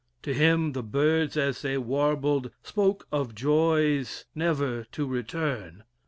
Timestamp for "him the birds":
0.33-1.37